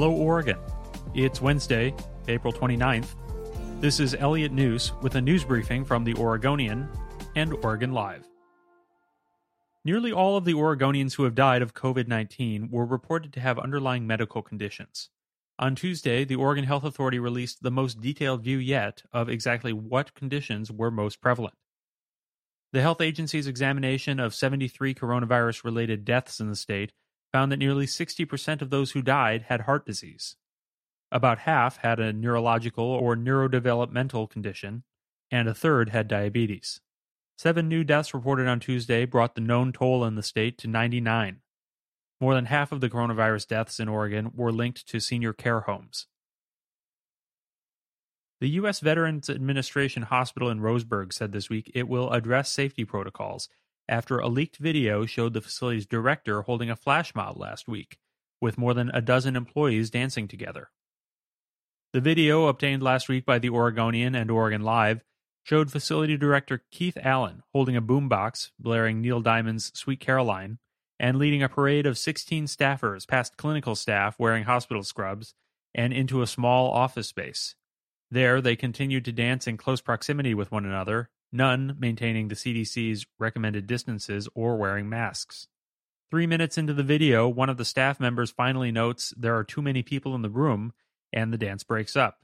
Hello, 0.00 0.12
Oregon. 0.12 0.58
It's 1.12 1.42
Wednesday, 1.42 1.92
April 2.28 2.52
29th. 2.52 3.16
This 3.80 3.98
is 3.98 4.14
Elliot 4.14 4.54
Njus 4.54 4.92
with 5.02 5.16
a 5.16 5.20
news 5.20 5.42
briefing 5.42 5.84
from 5.84 6.04
the 6.04 6.14
Oregonian 6.14 6.88
and 7.34 7.52
Oregon 7.64 7.90
Live. 7.90 8.24
Nearly 9.84 10.12
all 10.12 10.36
of 10.36 10.44
the 10.44 10.54
Oregonians 10.54 11.14
who 11.16 11.24
have 11.24 11.34
died 11.34 11.62
of 11.62 11.74
COVID 11.74 12.06
19 12.06 12.70
were 12.70 12.86
reported 12.86 13.32
to 13.32 13.40
have 13.40 13.58
underlying 13.58 14.06
medical 14.06 14.40
conditions. 14.40 15.10
On 15.58 15.74
Tuesday, 15.74 16.24
the 16.24 16.36
Oregon 16.36 16.62
Health 16.62 16.84
Authority 16.84 17.18
released 17.18 17.64
the 17.64 17.72
most 17.72 18.00
detailed 18.00 18.44
view 18.44 18.58
yet 18.58 19.02
of 19.12 19.28
exactly 19.28 19.72
what 19.72 20.14
conditions 20.14 20.70
were 20.70 20.92
most 20.92 21.20
prevalent. 21.20 21.56
The 22.72 22.82
health 22.82 23.00
agency's 23.00 23.48
examination 23.48 24.20
of 24.20 24.32
73 24.32 24.94
coronavirus 24.94 25.64
related 25.64 26.04
deaths 26.04 26.38
in 26.38 26.48
the 26.48 26.54
state 26.54 26.92
found 27.32 27.52
that 27.52 27.58
nearly 27.58 27.86
60% 27.86 28.62
of 28.62 28.70
those 28.70 28.92
who 28.92 29.02
died 29.02 29.46
had 29.48 29.62
heart 29.62 29.84
disease. 29.86 30.36
About 31.10 31.40
half 31.40 31.78
had 31.78 32.00
a 32.00 32.12
neurological 32.12 32.84
or 32.84 33.16
neurodevelopmental 33.16 34.28
condition, 34.28 34.84
and 35.30 35.48
a 35.48 35.54
third 35.54 35.90
had 35.90 36.08
diabetes. 36.08 36.80
Seven 37.36 37.68
new 37.68 37.84
deaths 37.84 38.12
reported 38.12 38.48
on 38.48 38.60
Tuesday 38.60 39.04
brought 39.04 39.34
the 39.34 39.40
known 39.40 39.72
toll 39.72 40.04
in 40.04 40.16
the 40.16 40.22
state 40.22 40.58
to 40.58 40.68
99. 40.68 41.40
More 42.20 42.34
than 42.34 42.46
half 42.46 42.72
of 42.72 42.80
the 42.80 42.90
coronavirus 42.90 43.46
deaths 43.46 43.78
in 43.78 43.88
Oregon 43.88 44.32
were 44.34 44.50
linked 44.50 44.88
to 44.88 44.98
senior 44.98 45.32
care 45.32 45.60
homes. 45.60 46.08
The 48.40 48.50
U.S. 48.50 48.80
Veterans 48.80 49.30
Administration 49.30 50.04
Hospital 50.04 50.50
in 50.50 50.60
Roseburg 50.60 51.12
said 51.12 51.32
this 51.32 51.48
week 51.48 51.70
it 51.74 51.88
will 51.88 52.10
address 52.10 52.50
safety 52.50 52.84
protocols 52.84 53.48
after 53.88 54.18
a 54.18 54.28
leaked 54.28 54.56
video 54.56 55.06
showed 55.06 55.32
the 55.32 55.40
facility's 55.40 55.86
director 55.86 56.42
holding 56.42 56.70
a 56.70 56.76
flash 56.76 57.14
mob 57.14 57.38
last 57.38 57.66
week, 57.66 57.98
with 58.40 58.58
more 58.58 58.74
than 58.74 58.90
a 58.92 59.00
dozen 59.00 59.36
employees 59.36 59.90
dancing 59.90 60.28
together. 60.28 60.70
The 61.92 62.00
video, 62.00 62.46
obtained 62.46 62.82
last 62.82 63.08
week 63.08 63.24
by 63.24 63.38
the 63.38 63.48
Oregonian 63.48 64.14
and 64.14 64.30
Oregon 64.30 64.62
Live, 64.62 65.02
showed 65.42 65.72
facility 65.72 66.18
director 66.18 66.62
Keith 66.70 66.98
Allen 67.00 67.42
holding 67.54 67.76
a 67.76 67.82
boombox, 67.82 68.50
blaring 68.58 69.00
Neil 69.00 69.22
Diamond's 69.22 69.72
Sweet 69.74 69.98
Caroline, 69.98 70.58
and 71.00 71.18
leading 71.18 71.42
a 71.42 71.48
parade 71.48 71.86
of 71.86 71.96
16 71.96 72.44
staffers 72.46 73.08
past 73.08 73.38
clinical 73.38 73.74
staff 73.74 74.18
wearing 74.18 74.44
hospital 74.44 74.82
scrubs 74.82 75.34
and 75.74 75.92
into 75.92 76.20
a 76.20 76.26
small 76.26 76.70
office 76.70 77.08
space. 77.08 77.54
There, 78.10 78.40
they 78.40 78.56
continued 78.56 79.04
to 79.06 79.12
dance 79.12 79.46
in 79.46 79.56
close 79.56 79.80
proximity 79.80 80.34
with 80.34 80.50
one 80.50 80.64
another, 80.64 81.08
none 81.32 81.76
maintaining 81.78 82.28
the 82.28 82.34
CDC's 82.34 83.06
recommended 83.18 83.66
distances 83.66 84.28
or 84.34 84.56
wearing 84.56 84.88
masks. 84.88 85.48
Three 86.10 86.26
minutes 86.26 86.56
into 86.56 86.72
the 86.72 86.82
video, 86.82 87.28
one 87.28 87.50
of 87.50 87.58
the 87.58 87.64
staff 87.64 88.00
members 88.00 88.30
finally 88.30 88.72
notes 88.72 89.12
there 89.16 89.36
are 89.36 89.44
too 89.44 89.60
many 89.60 89.82
people 89.82 90.14
in 90.14 90.22
the 90.22 90.30
room, 90.30 90.72
and 91.12 91.32
the 91.32 91.38
dance 91.38 91.64
breaks 91.64 91.96
up. 91.96 92.20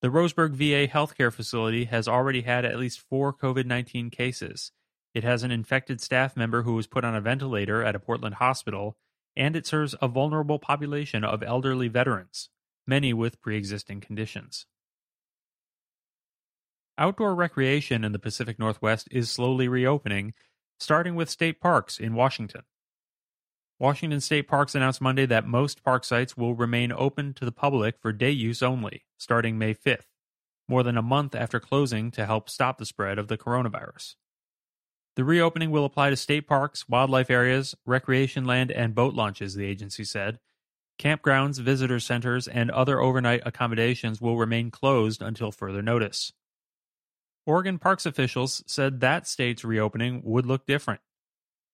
The 0.00 0.08
Roseburg 0.08 0.52
VA 0.52 0.90
healthcare 0.90 1.32
facility 1.32 1.84
has 1.84 2.08
already 2.08 2.42
had 2.42 2.64
at 2.64 2.78
least 2.78 3.00
four 3.00 3.32
COVID 3.32 3.66
19 3.66 4.10
cases. 4.10 4.72
It 5.14 5.24
has 5.24 5.42
an 5.42 5.50
infected 5.50 6.00
staff 6.00 6.36
member 6.36 6.62
who 6.62 6.74
was 6.74 6.86
put 6.86 7.04
on 7.04 7.14
a 7.14 7.20
ventilator 7.20 7.82
at 7.84 7.94
a 7.94 8.00
Portland 8.00 8.36
hospital, 8.36 8.96
and 9.36 9.56
it 9.56 9.66
serves 9.66 9.94
a 10.00 10.08
vulnerable 10.08 10.58
population 10.58 11.24
of 11.24 11.42
elderly 11.42 11.88
veterans 11.88 12.48
many 12.86 13.12
with 13.12 13.40
pre 13.40 13.56
existing 13.56 14.00
conditions. 14.00 14.66
Outdoor 16.96 17.34
recreation 17.34 18.04
in 18.04 18.12
the 18.12 18.20
Pacific 18.20 18.58
Northwest 18.58 19.08
is 19.10 19.30
slowly 19.30 19.66
reopening, 19.66 20.32
starting 20.78 21.16
with 21.16 21.28
state 21.28 21.60
parks 21.60 21.98
in 21.98 22.14
Washington. 22.14 22.62
Washington 23.80 24.20
State 24.20 24.46
Parks 24.46 24.76
announced 24.76 25.00
Monday 25.00 25.26
that 25.26 25.46
most 25.46 25.82
park 25.82 26.04
sites 26.04 26.36
will 26.36 26.54
remain 26.54 26.92
open 26.92 27.34
to 27.34 27.44
the 27.44 27.50
public 27.50 27.96
for 28.00 28.12
day 28.12 28.30
use 28.30 28.62
only, 28.62 29.04
starting 29.18 29.58
May 29.58 29.74
5th, 29.74 30.06
more 30.68 30.84
than 30.84 30.96
a 30.96 31.02
month 31.02 31.34
after 31.34 31.58
closing 31.58 32.12
to 32.12 32.24
help 32.24 32.48
stop 32.48 32.78
the 32.78 32.86
spread 32.86 33.18
of 33.18 33.26
the 33.26 33.36
coronavirus. 33.36 34.14
The 35.16 35.24
reopening 35.24 35.72
will 35.72 35.84
apply 35.84 36.10
to 36.10 36.16
state 36.16 36.46
parks, 36.46 36.88
wildlife 36.88 37.30
areas, 37.30 37.74
recreation 37.84 38.44
land, 38.44 38.70
and 38.70 38.94
boat 38.94 39.14
launches, 39.14 39.54
the 39.54 39.66
agency 39.66 40.04
said, 40.04 40.38
Campgrounds, 41.00 41.60
visitor 41.60 41.98
centers, 41.98 42.46
and 42.46 42.70
other 42.70 43.00
overnight 43.00 43.42
accommodations 43.44 44.20
will 44.20 44.36
remain 44.36 44.70
closed 44.70 45.20
until 45.20 45.50
further 45.50 45.82
notice. 45.82 46.32
Oregon 47.46 47.78
Parks 47.78 48.06
officials 48.06 48.62
said 48.66 49.00
that 49.00 49.26
state's 49.26 49.64
reopening 49.64 50.22
would 50.24 50.46
look 50.46 50.66
different. 50.66 51.00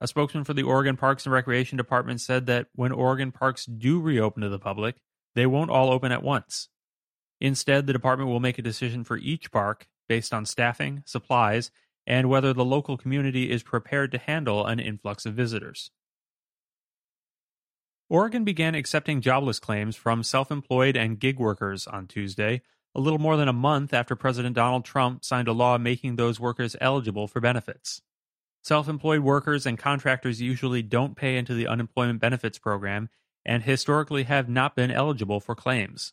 A 0.00 0.06
spokesman 0.06 0.44
for 0.44 0.52
the 0.52 0.62
Oregon 0.62 0.96
Parks 0.96 1.24
and 1.24 1.32
Recreation 1.32 1.78
Department 1.78 2.20
said 2.20 2.46
that 2.46 2.66
when 2.74 2.92
Oregon 2.92 3.32
parks 3.32 3.64
do 3.64 4.00
reopen 4.00 4.42
to 4.42 4.48
the 4.48 4.58
public, 4.58 4.96
they 5.34 5.46
won't 5.46 5.70
all 5.70 5.90
open 5.90 6.12
at 6.12 6.22
once. 6.22 6.68
Instead, 7.40 7.86
the 7.86 7.92
department 7.92 8.28
will 8.28 8.40
make 8.40 8.58
a 8.58 8.62
decision 8.62 9.04
for 9.04 9.16
each 9.16 9.50
park 9.50 9.86
based 10.08 10.34
on 10.34 10.44
staffing, 10.44 11.02
supplies, 11.06 11.70
and 12.06 12.28
whether 12.28 12.52
the 12.52 12.64
local 12.64 12.98
community 12.98 13.50
is 13.50 13.62
prepared 13.62 14.12
to 14.12 14.18
handle 14.18 14.66
an 14.66 14.78
influx 14.78 15.24
of 15.24 15.34
visitors. 15.34 15.90
Oregon 18.10 18.44
began 18.44 18.74
accepting 18.74 19.22
jobless 19.22 19.58
claims 19.58 19.96
from 19.96 20.22
self 20.22 20.50
employed 20.50 20.96
and 20.96 21.18
gig 21.18 21.38
workers 21.38 21.86
on 21.86 22.06
Tuesday, 22.06 22.60
a 22.94 23.00
little 23.00 23.18
more 23.18 23.36
than 23.36 23.48
a 23.48 23.52
month 23.52 23.92
after 23.92 24.14
President 24.14 24.54
Donald 24.54 24.84
Trump 24.84 25.24
signed 25.24 25.48
a 25.48 25.52
law 25.52 25.76
making 25.78 26.16
those 26.16 26.38
workers 26.38 26.76
eligible 26.80 27.26
for 27.26 27.40
benefits. 27.40 28.02
Self 28.62 28.88
employed 28.88 29.20
workers 29.20 29.66
and 29.66 29.78
contractors 29.78 30.40
usually 30.40 30.82
don't 30.82 31.16
pay 31.16 31.36
into 31.36 31.54
the 31.54 31.66
unemployment 31.66 32.20
benefits 32.20 32.58
program 32.58 33.10
and 33.44 33.62
historically 33.62 34.22
have 34.22 34.48
not 34.48 34.74
been 34.74 34.90
eligible 34.90 35.40
for 35.40 35.54
claims. 35.54 36.12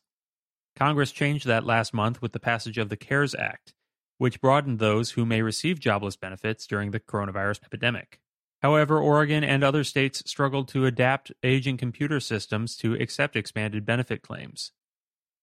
Congress 0.76 1.12
changed 1.12 1.48
that 1.48 1.66
last 1.66 1.94
month 1.94 2.22
with 2.22 2.34
the 2.34 2.40
passage 2.40 2.78
of 2.78 2.90
the 2.90 2.98
CARES 2.98 3.36
Act, 3.36 3.74
which 4.18 4.42
broadened 4.42 4.80
those 4.80 5.12
who 5.12 5.26
may 5.26 5.42
receive 5.42 5.80
jobless 5.80 6.16
benefits 6.16 6.68
during 6.68 6.92
the 6.92 7.00
coronavirus 7.00 7.64
epidemic. 7.64 8.20
However, 8.62 9.00
Oregon 9.00 9.44
and 9.44 9.64
other 9.64 9.84
states 9.84 10.22
struggled 10.30 10.68
to 10.70 10.86
adapt 10.86 11.32
aging 11.44 11.78
computer 11.78 12.20
systems 12.20 12.76
to 12.78 12.94
accept 12.94 13.36
expanded 13.36 13.86
benefit 13.86 14.22
claims. 14.22 14.72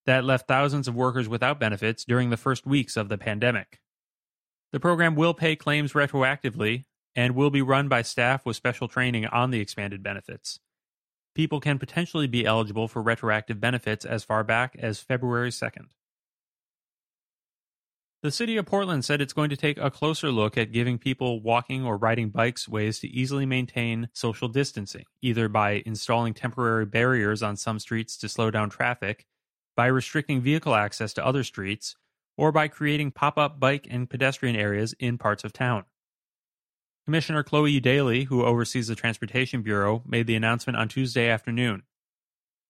That 0.08 0.24
left 0.24 0.48
thousands 0.48 0.88
of 0.88 0.94
workers 0.94 1.28
without 1.28 1.60
benefits 1.60 2.02
during 2.02 2.30
the 2.30 2.38
first 2.38 2.66
weeks 2.66 2.96
of 2.96 3.10
the 3.10 3.18
pandemic. 3.18 3.78
The 4.72 4.80
program 4.80 5.14
will 5.14 5.34
pay 5.34 5.54
claims 5.54 5.92
retroactively 5.92 6.86
and 7.14 7.34
will 7.34 7.50
be 7.50 7.60
run 7.60 7.88
by 7.88 8.00
staff 8.00 8.46
with 8.46 8.56
special 8.56 8.88
training 8.88 9.26
on 9.26 9.50
the 9.50 9.60
expanded 9.60 10.02
benefits. 10.02 10.60
People 11.34 11.60
can 11.60 11.78
potentially 11.78 12.26
be 12.26 12.46
eligible 12.46 12.88
for 12.88 13.02
retroactive 13.02 13.60
benefits 13.60 14.06
as 14.06 14.24
far 14.24 14.42
back 14.42 14.74
as 14.78 14.98
February 14.98 15.50
2nd. 15.50 15.88
The 18.22 18.30
city 18.30 18.56
of 18.56 18.64
Portland 18.64 19.04
said 19.04 19.20
it's 19.20 19.34
going 19.34 19.50
to 19.50 19.58
take 19.58 19.76
a 19.76 19.90
closer 19.90 20.32
look 20.32 20.56
at 20.56 20.72
giving 20.72 20.96
people 20.96 21.42
walking 21.42 21.84
or 21.84 21.98
riding 21.98 22.30
bikes 22.30 22.66
ways 22.66 22.98
to 23.00 23.08
easily 23.08 23.44
maintain 23.44 24.08
social 24.14 24.48
distancing, 24.48 25.04
either 25.20 25.50
by 25.50 25.82
installing 25.84 26.32
temporary 26.32 26.86
barriers 26.86 27.42
on 27.42 27.58
some 27.58 27.78
streets 27.78 28.16
to 28.16 28.30
slow 28.30 28.50
down 28.50 28.70
traffic, 28.70 29.26
by 29.78 29.86
restricting 29.86 30.40
vehicle 30.40 30.74
access 30.74 31.12
to 31.12 31.24
other 31.24 31.44
streets, 31.44 31.94
or 32.36 32.50
by 32.50 32.66
creating 32.66 33.12
pop 33.12 33.38
up 33.38 33.60
bike 33.60 33.86
and 33.88 34.10
pedestrian 34.10 34.56
areas 34.56 34.92
in 34.98 35.16
parts 35.16 35.44
of 35.44 35.52
town. 35.52 35.84
Commissioner 37.06 37.44
Chloe 37.44 37.80
Eudaly, 37.80 38.24
who 38.24 38.44
oversees 38.44 38.88
the 38.88 38.96
Transportation 38.96 39.62
Bureau, 39.62 40.02
made 40.04 40.26
the 40.26 40.34
announcement 40.34 40.76
on 40.76 40.88
Tuesday 40.88 41.28
afternoon. 41.28 41.84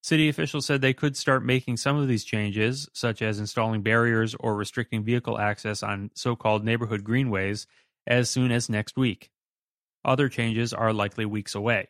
City 0.03 0.29
officials 0.29 0.67
said 0.67 0.83
they 0.83 0.93
could 0.93 1.17
start 1.17 1.43
making 1.43 1.79
some 1.79 1.97
of 1.97 2.09
these 2.09 2.25
changes, 2.25 2.91
such 2.93 3.23
as 3.23 3.39
installing 3.41 3.81
barriers 3.81 4.35
or 4.39 4.55
restricting 4.55 5.03
vehicle 5.03 5.39
access 5.39 5.83
on 5.83 6.11
so 6.15 6.37
called 6.37 6.63
neighborhood 6.63 7.05
greenways, 7.05 7.67
as 8.07 8.29
soon 8.29 8.53
as 8.53 8.69
next 8.69 8.99
week. 8.99 9.31
Other 10.05 10.29
changes 10.29 10.75
are 10.75 10.93
likely 10.93 11.25
weeks 11.25 11.55
away. 11.55 11.89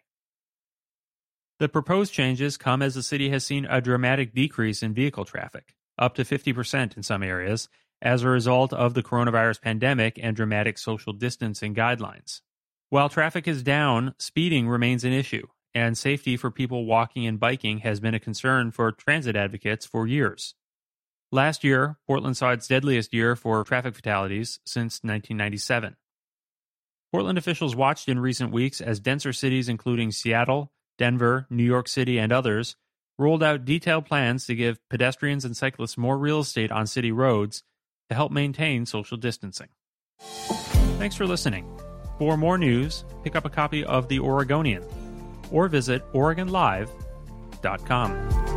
The 1.59 1.69
proposed 1.69 2.13
changes 2.13 2.57
come 2.57 2.83
as 2.83 2.95
the 2.95 3.03
city 3.03 3.31
has 3.31 3.45
seen 3.45 3.65
a 3.65 3.81
dramatic 3.81 4.33
decrease 4.33 4.83
in 4.83 4.95
vehicle 4.95 5.25
traffic, 5.25 5.75
up 5.99 6.15
to 6.15 6.25
50% 6.25 6.97
in 6.97 7.03
some 7.03 7.23
areas, 7.23 7.69
as 8.01 8.23
a 8.23 8.29
result 8.29 8.73
of 8.73 8.95
the 8.95 9.03
coronavirus 9.03 9.61
pandemic 9.61 10.21
and 10.23 10.37
dramatic 10.37 10.79
social 10.79 11.13
distancing 11.13 11.75
guidelines. 11.75 12.43
While 12.91 13.09
traffic 13.09 13.49
is 13.49 13.65
down, 13.65 14.15
speeding 14.19 14.69
remains 14.69 15.03
an 15.03 15.13
issue, 15.13 15.49
and 15.75 15.99
safety 15.99 16.37
for 16.37 16.53
people 16.53 16.87
walking 16.87 17.27
and 17.27 17.41
biking 17.41 17.79
has 17.79 17.99
been 17.99 18.15
a 18.15 18.21
concern 18.21 18.71
for 18.71 18.93
transit 18.93 19.35
advocates 19.35 19.85
for 19.85 20.07
years. 20.07 20.55
Last 21.33 21.65
year, 21.65 21.99
Portland 22.07 22.37
saw 22.37 22.53
its 22.53 22.69
deadliest 22.69 23.13
year 23.13 23.35
for 23.35 23.65
traffic 23.65 23.97
fatalities 23.97 24.61
since 24.65 25.01
1997. 25.03 25.97
Portland 27.11 27.37
officials 27.37 27.75
watched 27.75 28.09
in 28.09 28.21
recent 28.21 28.53
weeks 28.53 28.81
as 28.81 29.01
denser 29.01 29.33
cities 29.33 29.69
including 29.69 30.13
Seattle, 30.13 30.73
Denver, 30.99 31.47
New 31.49 31.65
York 31.65 31.89
City, 31.89 32.19
and 32.19 32.33
others 32.33 32.77
rolled 33.19 33.43
out 33.43 33.65
detailed 33.65 34.05
plans 34.05 34.47
to 34.47 34.55
give 34.55 34.79
pedestrians 34.91 35.45
and 35.45 35.57
cyclists 35.57 35.97
more 35.97 36.19
real 36.19 36.41
estate 36.41 36.71
on 36.71 36.87
city 36.87 37.11
roads 37.11 37.63
to 38.11 38.15
help 38.15 38.31
maintain 38.31 38.87
social 38.87 39.17
distancing. 39.17 39.69
Thanks 40.99 41.17
for 41.17 41.27
listening. 41.27 41.67
For 42.19 42.37
more 42.37 42.59
news, 42.59 43.05
pick 43.23 43.37
up 43.37 43.45
a 43.45 43.51
copy 43.51 43.85
of 43.85 44.09
The 44.09 44.19
Oregonian 44.19 44.83
or 45.51 45.69
visit 45.69 46.03
OregonLive.com. 46.13 48.48